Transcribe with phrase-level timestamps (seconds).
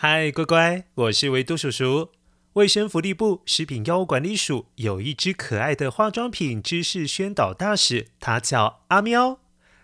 [0.00, 2.10] 嗨，乖乖，我是维多叔叔。
[2.52, 9.40] 卫生福利部食品药物管理署有一只可爱的化妆品知识宣导大使，它叫阿喵。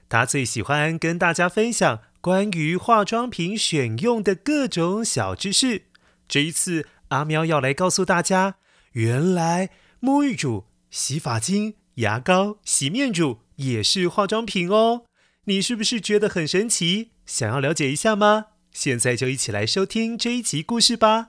[0.09, 5.87] 它最喜欢跟大家分享关于化妆品选用的各种小知识。
[6.29, 8.55] 这一次，阿喵要来告诉大家，
[8.93, 9.71] 原来
[10.01, 15.07] 沐浴乳、洗发精、牙膏、洗面乳也是化妆品哦。
[15.47, 17.11] 你是不是觉得很神奇？
[17.27, 18.47] 想要了解一下吗？
[18.75, 21.29] 现在就一起来收听这一集故事吧。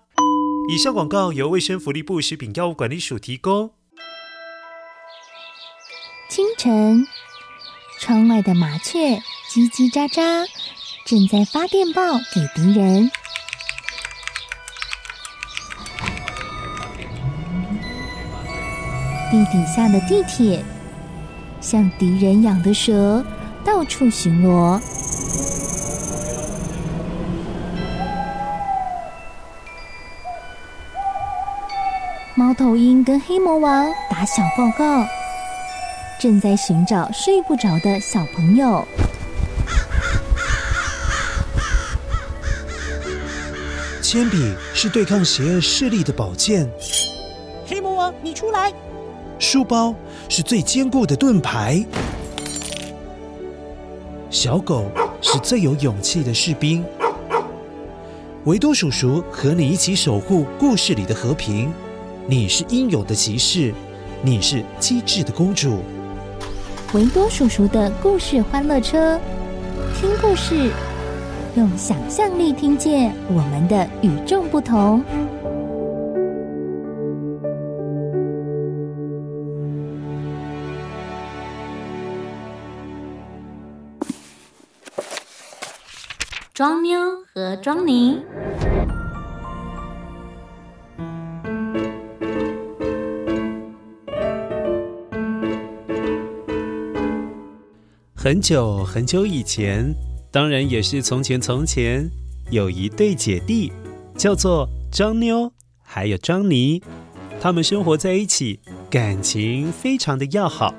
[0.67, 3.71] 以上广告由卫生福利部食品药物管理署提供。
[6.27, 7.05] 清晨，
[8.01, 10.47] 窗外的麻雀叽叽喳喳，
[11.05, 13.11] 正在发电报给敌人。
[19.31, 20.65] 地底下的地铁，
[21.61, 23.23] 像敌人养的蛇，
[23.63, 24.81] 到处巡逻。
[32.55, 35.05] 头鹰跟黑魔王打小报告，
[36.19, 38.85] 正在寻找睡不着的小朋友。
[44.01, 46.69] 铅笔是对抗邪恶势力的宝剑。
[47.67, 48.71] 黑魔王，你出来！
[49.39, 49.93] 书包
[50.29, 51.83] 是最坚固的盾牌。
[54.29, 54.85] 小狗
[55.21, 56.85] 是最有勇气的士兵。
[58.45, 61.73] 维多叔叔和你一起守护故事里的和平。
[62.27, 63.71] 你是英勇的骑士，
[64.23, 65.83] 你是机智的公主。
[66.95, 69.19] 维多叔叔的故事欢乐车，
[69.93, 70.71] 听故事，
[71.55, 75.03] 用想象力听见我们的与众不同。
[86.55, 86.97] 庄妞
[87.35, 88.19] 和庄尼。
[98.25, 99.93] 很久很久以前，
[100.31, 102.09] 当然也是从前从前，
[102.49, 103.71] 有一对姐弟，
[104.17, 105.53] 叫做张妞
[105.83, 106.81] 还有庄尼，
[107.39, 108.59] 他们生活在一起，
[108.89, 110.73] 感情非常的要好。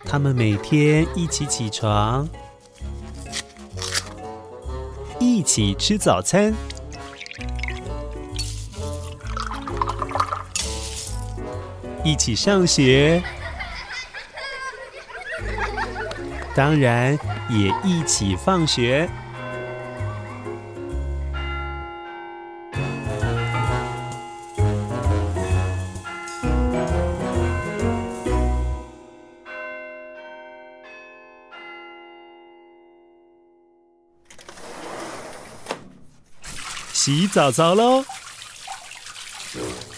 [0.00, 2.28] 他们每天一起起床，
[5.20, 6.52] 一起吃早餐，
[12.02, 13.22] 一起上学。
[16.60, 19.08] 当然也一起放学。
[36.92, 38.04] 洗澡澡喽！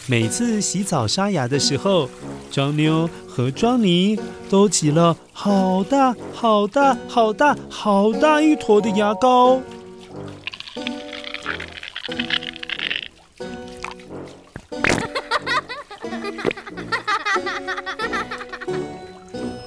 [0.07, 2.09] 每次洗澡刷牙的时候，
[2.53, 4.19] 庄妞和庄尼
[4.51, 9.59] 都挤了好大好大好大好大一坨的牙膏。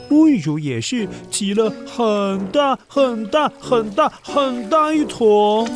[0.07, 5.67] 沐浴乳也是挤了很大很大很大很大一坨。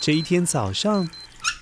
[0.00, 1.10] 这一天早上，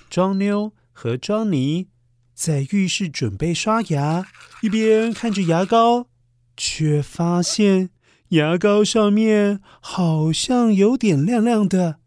[0.09, 1.87] 庄妞和庄妮
[2.33, 4.25] 在浴室准备刷牙，
[4.61, 6.07] 一边看着牙膏，
[6.55, 7.89] 却发现
[8.29, 11.97] 牙膏上面好像有点亮亮的。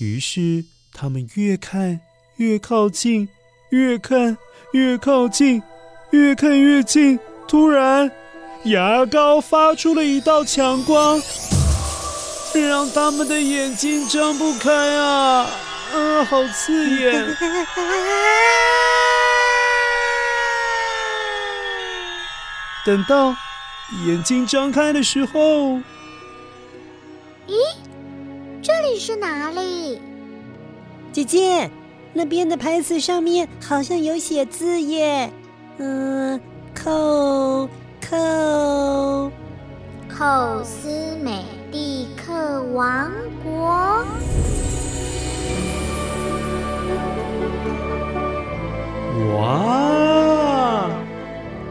[0.00, 2.00] 于是他们越看
[2.36, 3.26] 越靠近，
[3.70, 4.36] 越看
[4.74, 5.62] 越靠近，
[6.10, 7.18] 越看越近。
[7.48, 8.12] 突然，
[8.64, 11.18] 牙膏发出了一道强光。
[12.58, 15.46] 让他们的眼睛睁不开啊！
[15.94, 17.36] 啊，好刺眼！
[22.86, 23.34] 等到
[24.06, 25.80] 眼睛张开的时候，
[27.46, 27.54] 咦，
[28.62, 30.00] 这里是哪里？
[31.12, 31.70] 姐姐，
[32.12, 35.30] 那边的牌子上面好像有写字耶。
[35.78, 36.40] 嗯，
[36.72, 37.68] 寇
[38.08, 39.30] 寇
[40.08, 40.88] 寇斯
[41.22, 41.44] 美。
[42.72, 43.10] 王
[43.42, 44.04] 国，
[49.36, 50.88] 哇！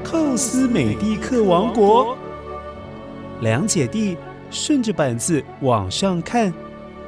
[0.04, 2.18] 寇斯美蒂克王国，
[3.40, 4.18] 两姐弟
[4.52, 6.54] 顺着板子往上看，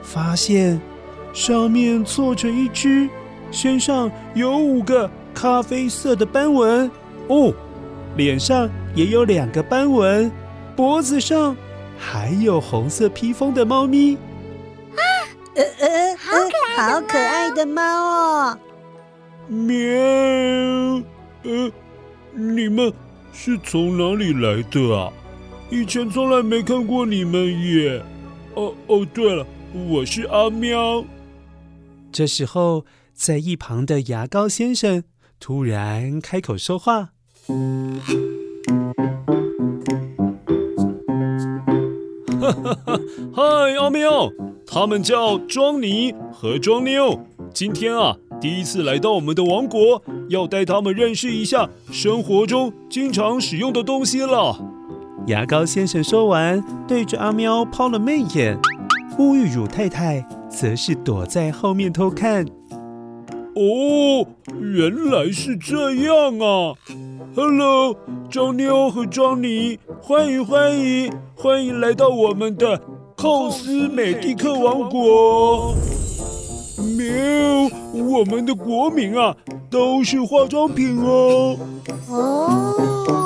[0.02, 0.80] 发现
[1.34, 3.10] 上面错成一只，
[3.52, 6.90] 身上有五个咖啡色的斑纹。
[7.28, 7.54] 哦，
[8.16, 10.32] 脸上也有两个斑纹，
[10.78, 11.58] 脖子上
[12.02, 14.16] 还有红色披风的猫咪。
[14.16, 15.00] 啊，
[15.54, 18.60] 呃呃，好可爱，好可爱的猫哦！
[19.48, 19.78] 喵，
[21.44, 21.72] 呃，
[22.34, 22.92] 你们
[23.32, 25.14] 是从哪里来的啊？
[25.70, 28.04] 以前从来没看过你们耶。
[28.56, 29.46] 哦哦，对了，
[29.88, 31.06] 我是阿喵。
[32.12, 35.04] 这时候，在一旁的牙膏先生
[35.40, 37.12] 突然开口说话
[43.34, 43.44] ：“嗨，
[43.80, 44.30] 阿喵，
[44.66, 47.20] 他们叫庄尼和庄妞，
[47.54, 54.58] 今天啊，第一次来到我们的王国，要带他们认识一下生活中经常使用的东西了。”
[55.28, 58.58] 牙膏先生说完，对着阿喵抛了媚眼。
[59.18, 62.44] 沐浴乳太太则是躲在后面偷看。
[63.54, 64.26] 哦，
[64.62, 66.74] 原来是这样啊
[67.36, 67.96] ！Hello，
[68.30, 72.80] 张妞和张妮，欢迎欢迎欢迎来到我们的
[73.18, 75.76] 寇斯美蒂克王国。
[76.98, 77.06] 喵，
[77.94, 79.36] 我们的国民啊，
[79.70, 81.58] 都是化妆品哦。
[82.08, 83.21] 哦。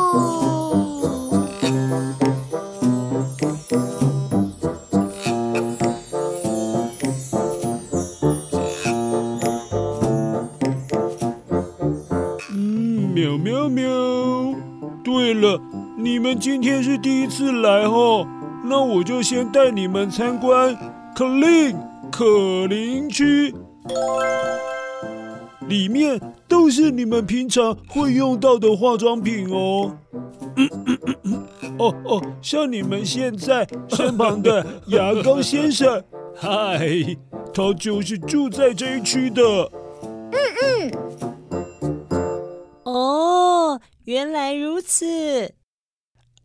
[15.98, 18.28] 你们今天是第一次来哦，
[18.64, 20.78] 那我就先带你们参观
[21.16, 21.76] Clean
[22.12, 23.54] 可林区，
[25.68, 29.98] 里面都是你们平常会用到的化妆品哦。
[30.56, 31.44] 嗯嗯嗯嗯、
[31.80, 36.02] 哦哦，像你们现在身旁的牙膏先生，
[36.38, 37.18] 嗨，
[37.54, 39.42] 他就是住在这一区的。
[40.04, 40.92] 嗯嗯。
[42.96, 45.56] 哦，原来如此。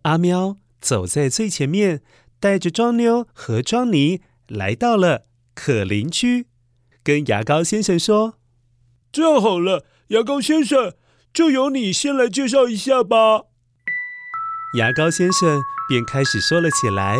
[0.02, 2.02] 阿喵走在最前面，
[2.40, 6.48] 带着庄妞和庄妮来到了可林区，
[7.04, 8.34] 跟牙膏先生说
[9.12, 10.94] ：“这样好了，牙膏先生，
[11.32, 13.44] 就由你先来介绍一下吧。”
[14.76, 17.16] 牙膏先生便开始说了起来：“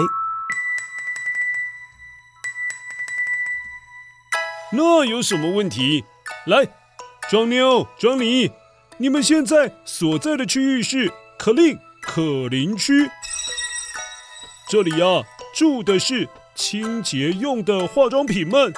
[4.74, 6.04] 那有什么问题？
[6.46, 6.66] 来，
[7.28, 8.50] 庄妞、庄尼，
[9.00, 13.10] 你们现在所在的区域是 Clean。”可伶区，
[14.70, 15.22] 这里呀、啊、
[15.54, 18.72] 住的是清洁用的化妆品们，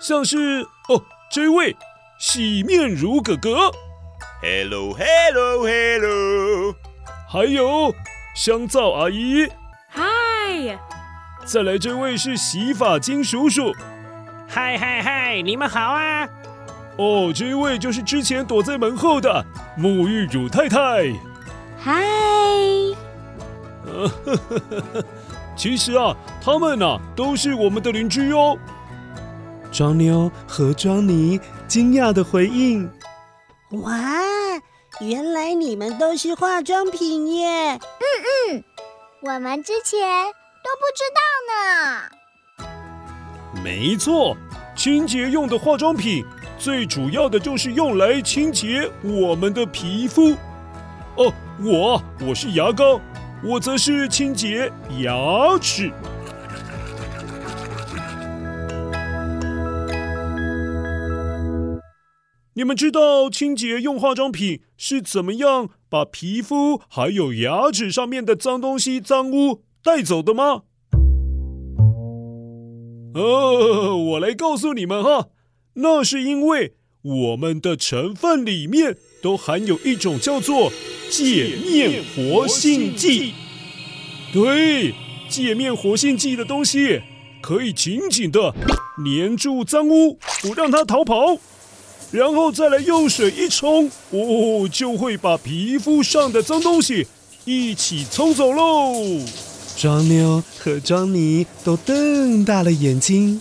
[0.00, 1.76] 像是哦这位
[2.18, 3.70] 洗面乳哥哥
[4.42, 6.74] ，Hello Hello Hello，
[7.30, 7.94] 还有
[8.34, 9.48] 香皂阿姨，
[9.88, 10.76] 嗨，
[11.44, 13.72] 再来这位是洗发精叔叔，
[14.48, 16.28] 嗨嗨嗨，你们好啊，
[16.98, 19.44] 哦这位就是之前躲在门后的
[19.78, 21.12] 沐浴乳太太。
[21.78, 22.02] 嗨，
[23.84, 24.10] 呃，
[25.54, 28.58] 其实啊，他们呐都是我们的邻居哟。
[29.70, 31.38] 庄妞和庄妮
[31.68, 32.90] 惊讶的回应
[33.82, 33.92] ：“哇，
[35.00, 38.64] 原来你们都是化妆品耶！”嗯嗯，
[39.20, 40.00] 我们之前
[40.64, 41.20] 都不知道
[41.52, 42.72] 呢。
[43.62, 44.34] 没错，
[44.74, 46.24] 清洁用的化妆品
[46.58, 50.30] 最主要的就是用来清洁我们的皮肤。
[51.16, 51.32] 哦。
[51.58, 53.00] 我我是牙膏，
[53.42, 55.90] 我则是清洁牙齿。
[62.52, 70.64] 你们知道清洁用化妆品是怎么样把皮肤还有牙齿上面的脏东西、脏污带走的吗？
[73.14, 75.28] 哦，我来告诉你们哈，
[75.76, 80.70] 那是因为我们的成分里面都含有一种叫做。
[81.08, 83.32] 界面活性剂，
[84.32, 84.92] 对，
[85.28, 87.00] 界面活性剂的东西
[87.40, 88.52] 可以紧紧的
[89.04, 91.38] 粘住脏污，不让它逃跑，
[92.10, 97.06] 然后再来用水一冲，哦，就会把皮肤上的脏东西
[97.44, 99.20] 一起冲走喽。
[99.76, 103.40] 庄妞和庄尼都瞪大了眼睛，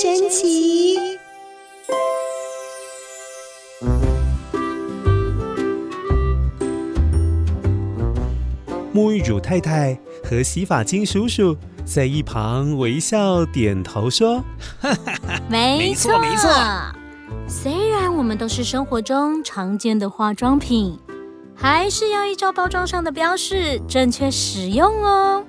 [0.00, 0.96] 神奇！
[8.94, 11.54] 沐浴乳太太和洗发精叔叔
[11.84, 14.42] 在一旁微笑点头说：
[15.50, 16.48] “没错，没错。
[17.46, 20.98] 虽然我们都是生活中常见的化妆品，
[21.54, 25.44] 还是要依照包装上的标示正确使用哦。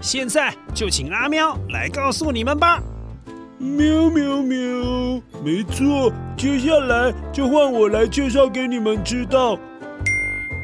[0.00, 2.80] 现在就请阿喵来告诉你们吧。
[3.60, 4.56] 喵喵喵，
[5.44, 9.58] 没错，接下来就换我来介绍给你们知道。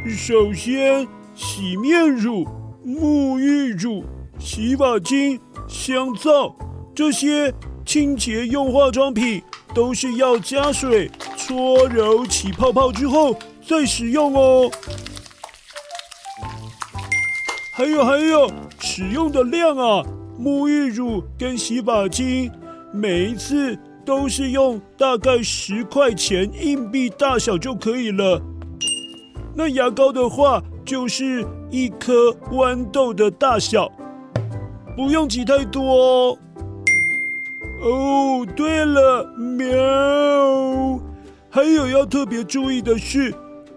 [0.08, 2.48] 首先，洗面乳、
[2.86, 4.02] 沐浴乳、
[4.38, 5.38] 洗发精、
[5.68, 6.56] 香皂
[6.94, 7.52] 这些
[7.84, 9.42] 清洁用化妆品，
[9.74, 13.36] 都是要加水搓揉起泡泡之后
[13.68, 14.70] 再使用哦。
[17.74, 18.50] 还有还有，
[18.80, 20.02] 使用的量啊，
[20.40, 22.50] 沐浴乳跟洗发精。
[22.96, 28.40] 每一次都是用大概十块钱硬币大小就可以了。
[29.54, 33.92] 那牙膏的话，就是一颗豌豆的大小，
[34.96, 36.38] 不用挤太多哦。
[37.82, 40.98] 哦，对了，喵！
[41.50, 43.34] 还有要特别注意的是，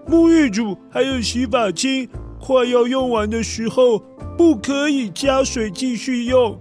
[0.07, 2.07] 沐浴乳还有洗发精
[2.39, 3.99] 快要用完的时候，
[4.37, 6.57] 不可以加水继续用。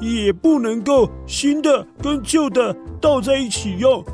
[0.00, 4.04] 也不能够新的跟旧的倒在一起用，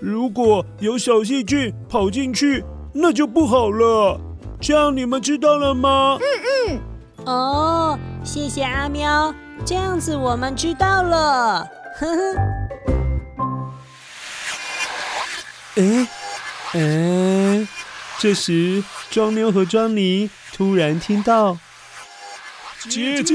[0.00, 4.20] 如果有小细菌跑进去，那就不好了。
[4.60, 6.18] 这样你们知道了吗？
[6.20, 6.24] 嗯
[6.68, 6.80] 嗯。
[7.26, 9.34] 哦，谢谢阿喵，
[9.64, 11.66] 这样子我们知道了。
[11.98, 12.36] 呵呵。
[15.76, 16.08] 哎
[16.74, 17.66] 哎，
[18.18, 21.56] 这时庄妞和庄尼突然听到。
[22.88, 23.34] 姐姐，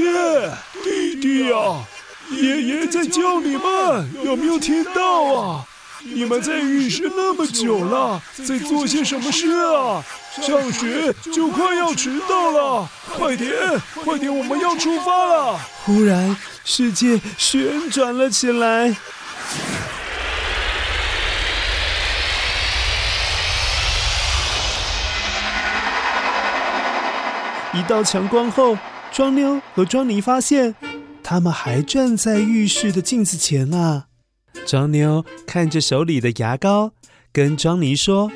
[1.20, 1.84] 弟弟啊，
[2.30, 5.64] 爷爷在叫你们，有没有听到啊？
[6.04, 10.04] 你们在浴室那么久了，在做些什么事啊？
[10.40, 13.52] 上学就快要迟到了，快点，
[14.04, 15.58] 快点，我们要出发了！
[15.84, 18.94] 忽然，世界旋转了起来，
[27.72, 28.78] 一道强光后。
[29.10, 30.74] 庄妞和庄妮发现，
[31.30, 34.06] 他们还站在浴室的镜子前啊。
[34.66, 36.92] 庄妞看着手里的牙膏，
[37.34, 38.32] 跟庄尼说：“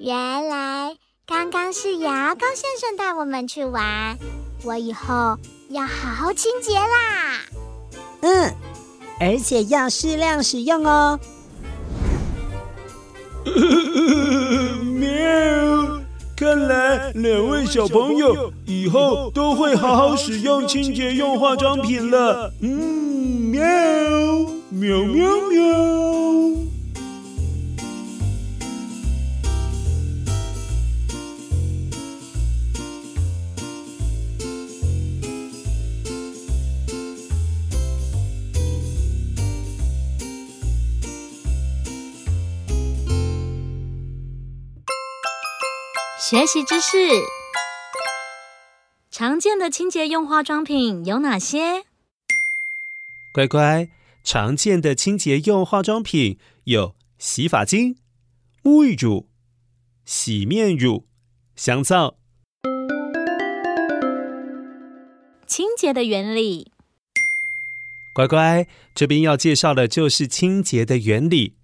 [0.00, 0.16] 原
[0.48, 0.96] 来
[1.26, 4.16] 刚刚是牙膏先生带我们去玩，
[4.62, 7.42] 我以后要好好清洁啦。”
[8.22, 8.54] 嗯，
[9.20, 11.20] 而且要适量使用哦。
[14.94, 16.00] 喵。
[16.36, 22.52] 看来两位小朋友以后都会好好使用清洁用化妆品了。
[22.60, 22.70] 嗯，
[23.52, 23.62] 喵，
[24.70, 26.73] 喵喵喵。
[46.34, 46.96] 学习知识：
[49.08, 51.84] 常见的清洁用化妆品有哪些？
[53.32, 53.88] 乖乖，
[54.24, 57.98] 常见的清洁用化妆品有洗发精、
[58.64, 59.28] 沐浴乳、
[60.04, 61.04] 洗面乳、
[61.54, 62.16] 香皂。
[65.46, 66.72] 清洁的原理。
[68.12, 71.54] 乖乖，这边要介绍的就是清洁的原理。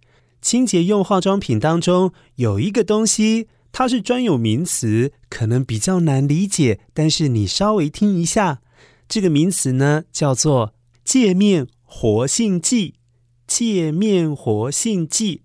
[0.41, 3.49] 清洁用化妆品当中有一个东西。
[3.73, 8.61] 它是专有名词，可能比较难理解，但是你稍微听一下，
[9.09, 10.75] 这个名词呢叫做
[11.05, 12.95] 界面活性剂。
[13.47, 15.43] 界面活性剂，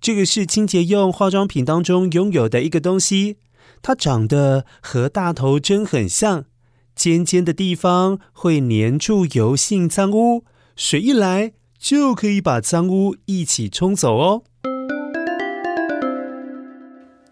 [0.00, 3.36] 这个是清洁用化妆品当中拥有的一个东西，
[3.82, 6.46] 它长得和大头针很像，
[6.94, 10.44] 尖尖的地方会粘住油性脏污，
[10.76, 14.44] 水一来就可以把脏污一起冲走哦。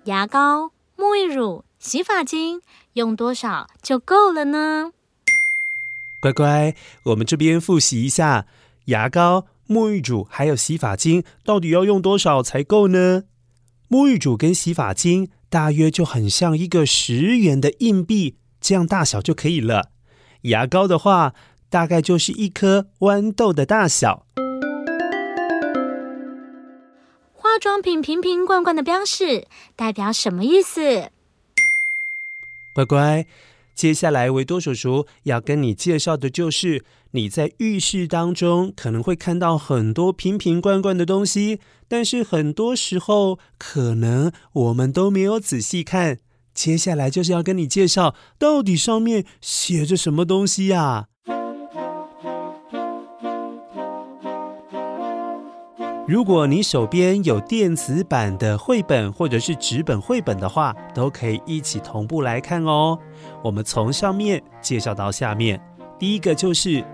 [0.04, 2.62] 牙膏、沐浴乳、洗发精
[2.94, 4.92] 用多少就够了呢？
[6.20, 8.46] 乖乖，我们这边复习一下：
[8.86, 13.24] 牙膏、沐浴乳还有洗发精到底要用多少才够呢？
[13.90, 19.90] 沐浴乳跟洗发精大约就很像一个十元的硬币这样大小就可以了。
[20.42, 21.34] 牙膏的话，
[21.68, 24.24] 大概就是一颗豌豆的大小。
[27.50, 31.10] 化妆品瓶瓶罐罐的标示代表什么意思？
[32.72, 33.26] 乖乖，
[33.74, 46.20] 接下来维多叔叔要跟你介绍的就是你在浴室当中可能会看到很多瓶瓶罐罐的东西，但是很多时候可能我们都没有仔细看。
[46.54, 51.08] 接下来就是要跟你介绍到底上面写着什么东西呀？
[56.10, 62.98] 如果你手边有电子版的绘本或者是纸本绘本的话，都可以一起同步来看哦。
[63.44, 65.62] 我们从上面介绍到下面，
[66.00, 66.84] 第一个就是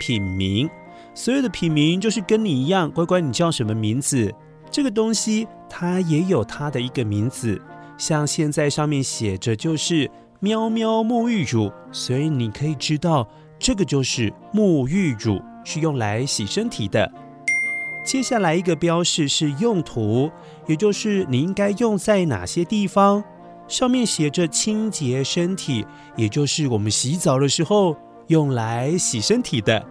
[0.00, 0.68] 品名，
[1.14, 4.34] 所有的品名就是跟你一样，乖乖，你叫什么名字？
[4.68, 7.62] 这个东西它也有它的一个名字，
[7.96, 13.28] 像现在上面写着就是喵喵沐浴乳，所以你可以知道
[13.60, 17.08] 这个就是沐浴乳，是用来洗身体的。
[18.04, 20.30] 接下来一个标示是用途，
[20.66, 23.22] 也就是你应该用在哪些地方。
[23.68, 29.86] 上面写着清洁身体，也就是我们洗澡的时候用来洗身体的。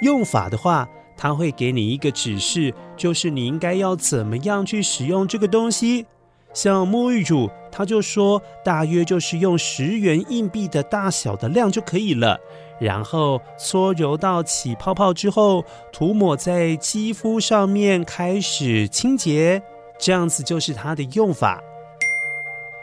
[0.00, 6.06] 用法的话，它会给你一个指示，就是你应该要怎么样去使用这个东西。
[6.54, 12.38] 像沐浴乳，它就说大约就是用十元硬币的大小的量就可以了。
[12.78, 19.60] 然后搓揉到起泡泡之后，涂抹在肌肤上面开始清洁，
[19.98, 21.60] 这样子就是它的用法。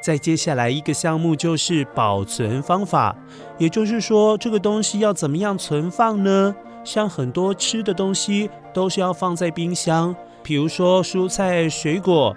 [0.02, 3.16] 再接下来一个项目就是保存方法，
[3.58, 6.56] 也就是说这个东西要怎么样存放呢？
[6.84, 12.36] 像很多吃的东西都是要放在冰箱，比如说蔬菜水果，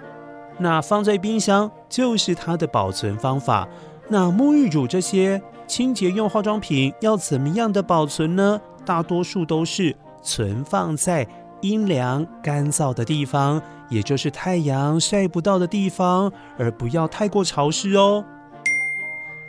[0.57, 3.67] 那放在冰箱就是它的保存方法。
[4.07, 5.41] 那沐浴乳这些。
[5.69, 8.59] 清洁用化妆品要怎么样的保存呢？
[8.83, 11.27] 大多数都是存放在
[11.61, 18.25] 阴凉干燥的地方，也就是太阳晒不到的地方，而不要太过潮湿哦。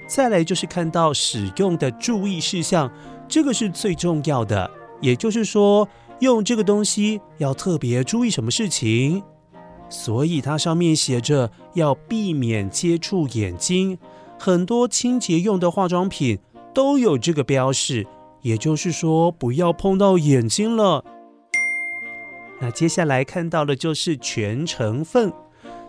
[0.07, 2.93] 再来就是看到使用的注意事项，
[3.27, 4.71] 这个是最重要的。
[5.01, 9.23] 也就是说，用这个东西要特别注意什么事情？
[9.89, 13.97] 所以它上面写着要避免接触眼睛。
[14.43, 16.39] 很多清洁用的化妆品
[16.73, 18.07] 都有这个标示，
[18.41, 21.05] 也就是说不要碰到眼睛了。
[22.59, 25.31] 那接下来看到的就是全成分，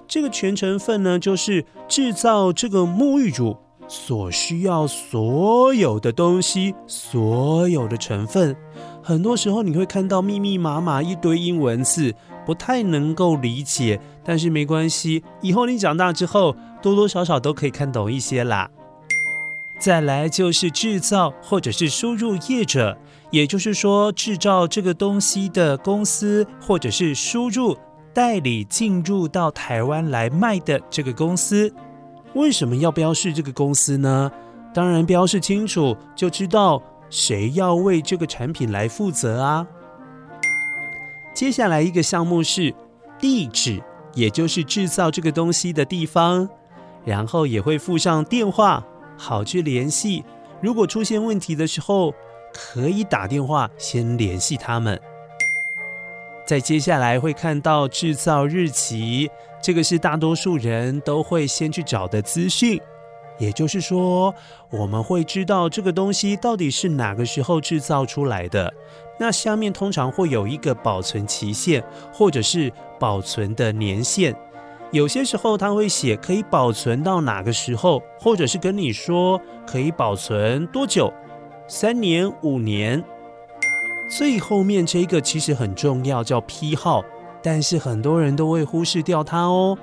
[0.06, 3.56] 这个全成分呢，就是制造这个沐浴乳
[3.88, 8.54] 所需要所有的东西，所有的成分。
[9.02, 12.14] 很多时候你会看到密密麻麻一堆英文字，
[12.46, 18.70] 不太能够理解，但是没关系，以后你长大之后，多多少少都可以看懂一些啦。
[19.80, 22.98] 再来就是制造或者是输入业者，
[23.32, 27.76] 也就是说制造这个东西的公司，或者是输入
[28.14, 31.74] 代理进入到台湾来卖的这个公司。
[32.36, 34.32] 为什么要标示这个公司呢？
[34.74, 39.66] 当然标示清楚，就知道谁要为这个产品来负责啊。
[41.34, 42.74] 接下来一个项目是
[43.20, 43.82] 地址，
[44.14, 46.48] 也就是制造这个东西的地方。
[47.04, 48.86] 然后也会附上电话，
[49.18, 50.24] 好去联系。
[50.62, 52.14] 如果出现问题的时候，
[52.54, 55.00] 可以打电话先联系他们。
[56.46, 59.32] 在接下来会看到制造日期，
[59.64, 62.80] 这个是大多数人都会先去找的资讯。
[63.40, 64.36] 也就是说，
[64.70, 68.72] 我们会知道这个东西到底是哪个时候制造出来的。
[69.22, 74.36] 那下面通常会有一个保存期限，或者是保存的年限。
[74.90, 81.14] 有些时候他会写可以保存到哪个时候，或者是跟你说可以保存多久，
[81.68, 83.04] 三年、五年。
[84.10, 87.04] 最后面这个其实很重要，叫批号，
[87.44, 89.78] 但是很多人都会忽视掉它哦。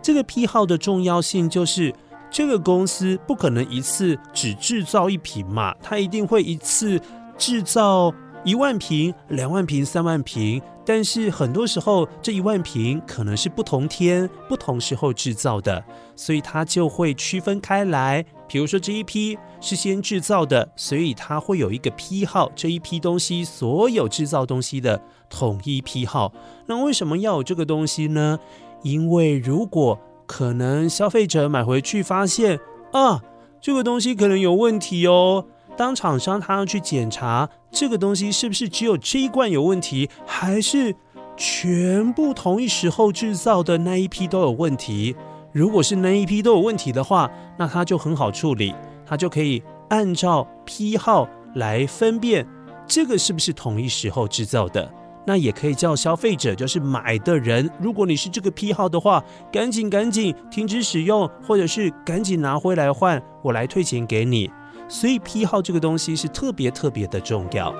[0.00, 1.92] 这个批号的重要性就是，
[2.30, 7.00] 这个公司不可能一次只制造一瓶嘛，它一定会一次
[7.36, 8.14] 制造
[8.44, 10.60] 一万瓶、两万瓶、三万瓶。
[10.84, 15.84] 但是很多时候，这一万瓶可能是不同天、不同时候制造的，
[16.16, 18.24] 所以它就会区分开来。
[18.46, 22.50] 比如说这一批是先制造的，所以它会有一个批号。
[22.56, 24.98] 这一批东西，所有制造东西的
[25.28, 26.32] 统一批号。
[26.64, 28.38] 那为什么要有这个东西呢？
[28.82, 32.58] 因为如果可能消费者买回去发现
[32.92, 33.22] 啊，
[33.60, 35.44] 这个东西可能有问题哦。
[35.78, 40.92] 当厂商他要去检查这个东西是不是只有这一罐有问题，还是
[41.36, 45.14] 全部同一时候制造的那一批都有问题？
[45.52, 48.74] 如果是那一批都有问题的话，那他就很好处理，
[49.06, 52.44] 他就可以按照批号来分辨
[52.84, 54.92] 这个是不是同一时候制造的。
[55.24, 64.50] 那也可以叫消费者，就是买的人，如果你是这个批号的话，赶紧赶紧停止使用，或者是赶紧拿回来换，我来退钱给你。
[64.88, 67.74] 所以批号这个东西是特别特别的重要。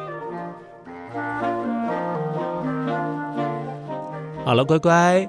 [4.45, 5.29] 好了，乖乖，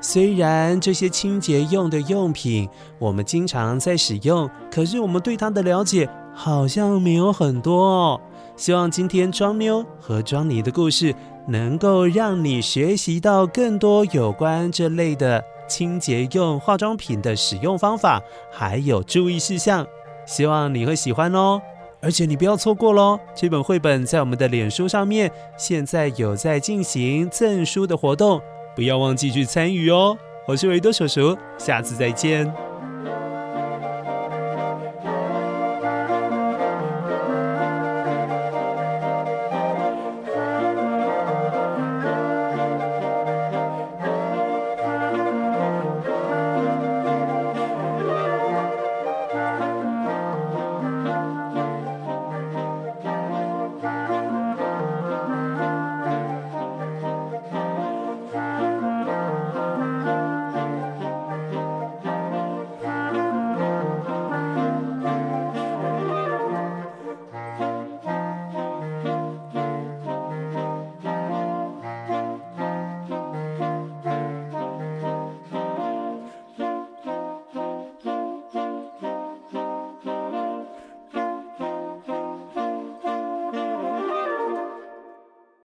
[0.00, 8.20] 虽然这些清洁用的用品我们经常在使用，可是我们对它的了解好像没有很多哦。
[8.56, 11.14] 希望今天庄妞和庄妮的故事
[11.46, 19.86] 能够让你学习到更多有关这类的清洁用化妆品的使用方法，还有注意事项。
[20.26, 21.62] 希望你会喜欢哦！
[22.02, 28.40] 而且你不要错过喽，这本绘本在我们的脸书上面现在有在进行赠书的活动，
[28.74, 30.16] 不要忘记去参与哦！
[30.46, 32.65] 我是维多叔叔，下次再见。